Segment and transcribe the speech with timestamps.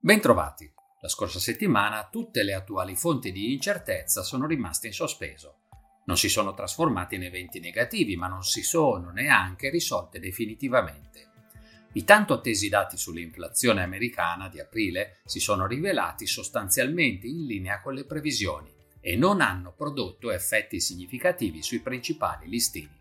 [0.00, 0.72] Bentrovati.
[1.00, 5.62] La scorsa settimana tutte le attuali fonti di incertezza sono rimaste in sospeso.
[6.04, 11.30] Non si sono trasformate in eventi negativi, ma non si sono neanche risolte definitivamente.
[11.94, 17.94] I tanto attesi dati sull'inflazione americana di aprile si sono rivelati sostanzialmente in linea con
[17.94, 22.96] le previsioni e non hanno prodotto effetti significativi sui principali listini.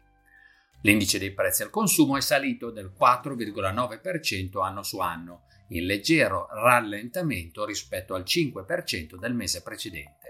[0.82, 7.66] L'indice dei prezzi al consumo è salito del 4,9% anno su anno, in leggero rallentamento
[7.66, 10.28] rispetto al 5% del mese precedente.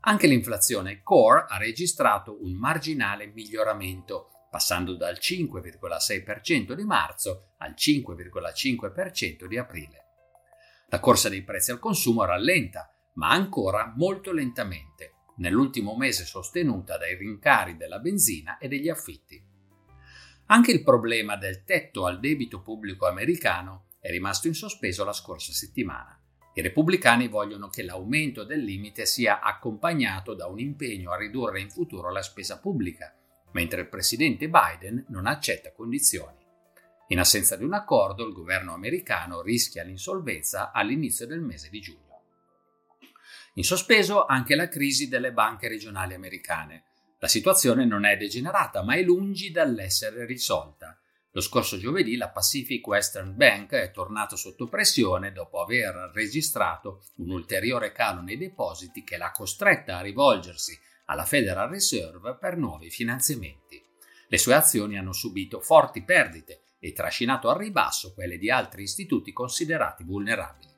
[0.00, 9.46] Anche l'inflazione core ha registrato un marginale miglioramento, passando dal 5,6% di marzo al 5,5%
[9.46, 10.04] di aprile.
[10.88, 17.16] La corsa dei prezzi al consumo rallenta, ma ancora molto lentamente, nell'ultimo mese sostenuta dai
[17.16, 19.42] rincari della benzina e degli affitti.
[20.46, 25.50] Anche il problema del tetto al debito pubblico americano è rimasto in sospeso la scorsa
[25.50, 26.16] settimana.
[26.54, 31.68] I repubblicani vogliono che l'aumento del limite sia accompagnato da un impegno a ridurre in
[31.68, 33.12] futuro la spesa pubblica,
[33.50, 36.38] mentre il presidente Biden non accetta condizioni.
[37.08, 42.22] In assenza di un accordo, il governo americano rischia l'insolvenza all'inizio del mese di giugno.
[43.54, 46.84] In sospeso anche la crisi delle banche regionali americane.
[47.18, 50.96] La situazione non è degenerata, ma è lungi dall'essere risolta.
[51.36, 57.28] Lo scorso giovedì la Pacific Western Bank è tornata sotto pressione dopo aver registrato un
[57.28, 63.78] ulteriore calo nei depositi che l'ha costretta a rivolgersi alla Federal Reserve per nuovi finanziamenti.
[64.28, 69.34] Le sue azioni hanno subito forti perdite e trascinato al ribasso quelle di altri istituti
[69.34, 70.72] considerati vulnerabili.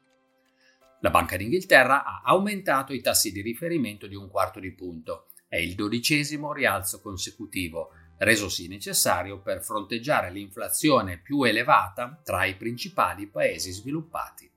[1.03, 5.29] La Banca d'Inghilterra ha aumentato i tassi di riferimento di un quarto di punto.
[5.47, 13.27] È il dodicesimo rialzo consecutivo, resosi necessario per fronteggiare l'inflazione più elevata tra i principali
[13.27, 14.51] paesi sviluppati.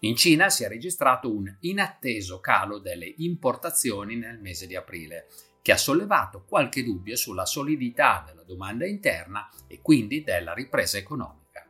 [0.00, 5.28] In Cina si è registrato un inatteso calo delle importazioni nel mese di aprile,
[5.62, 11.66] che ha sollevato qualche dubbio sulla solidità della domanda interna e quindi della ripresa economica.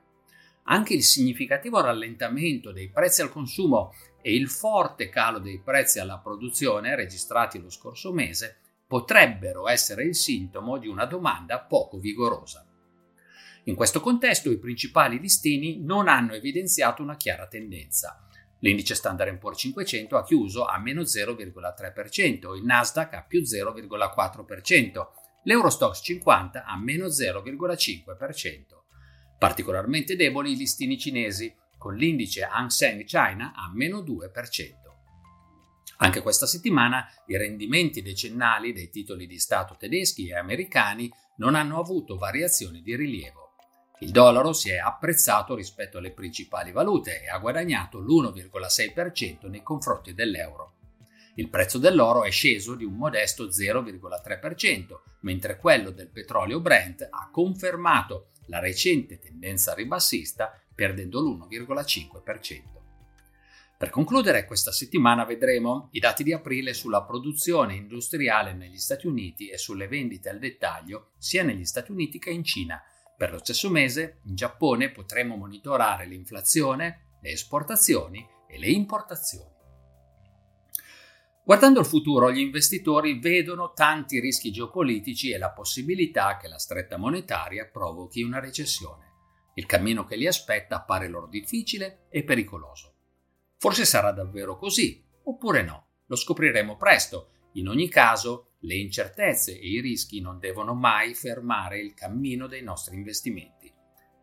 [0.64, 6.18] Anche il significativo rallentamento dei prezzi al consumo e il forte calo dei prezzi alla
[6.18, 8.58] produzione registrati lo scorso mese
[8.90, 12.66] potrebbero essere il sintomo di una domanda poco vigorosa.
[13.66, 18.26] In questo contesto i principali listini non hanno evidenziato una chiara tendenza.
[18.58, 25.06] L'indice Standard Poor's 500 ha chiuso a meno 0,3%, il Nasdaq a più 0,4%,
[25.44, 28.60] l'Eurostox 50 a meno 0,5%.
[29.38, 34.89] Particolarmente deboli i listini cinesi, con l'indice Hang Seng China a meno 2%.
[36.10, 41.78] Anche questa settimana i rendimenti decennali dei titoli di Stato tedeschi e americani non hanno
[41.78, 43.52] avuto variazioni di rilievo.
[44.00, 50.12] Il dollaro si è apprezzato rispetto alle principali valute e ha guadagnato l'1,6% nei confronti
[50.12, 50.72] dell'euro.
[51.36, 57.28] Il prezzo dell'oro è sceso di un modesto 0,3%, mentre quello del petrolio Brent ha
[57.30, 62.79] confermato la recente tendenza ribassista perdendo l'1,5%.
[63.80, 69.48] Per concludere, questa settimana vedremo i dati di aprile sulla produzione industriale negli Stati Uniti
[69.48, 72.78] e sulle vendite al dettaglio sia negli Stati Uniti che in Cina.
[73.16, 79.50] Per lo stesso mese, in Giappone potremo monitorare l'inflazione, le esportazioni e le importazioni.
[81.42, 86.98] Guardando il futuro, gli investitori vedono tanti rischi geopolitici e la possibilità che la stretta
[86.98, 89.06] monetaria provochi una recessione.
[89.54, 92.96] Il cammino che li aspetta appare loro difficile e pericoloso.
[93.60, 95.88] Forse sarà davvero così, oppure no.
[96.06, 97.32] Lo scopriremo presto.
[97.52, 102.62] In ogni caso, le incertezze e i rischi non devono mai fermare il cammino dei
[102.62, 103.70] nostri investimenti.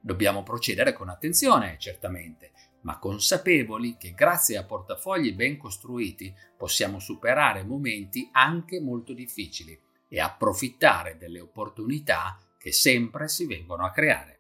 [0.02, 7.64] Dobbiamo procedere con attenzione, certamente, ma consapevoli che grazie a portafogli ben costruiti possiamo superare
[7.64, 14.40] momenti anche molto difficili e approfittare delle opportunità che sempre si vengono a creare.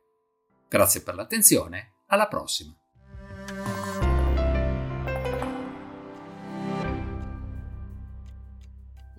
[0.67, 2.75] Grazie per l'attenzione, alla prossima!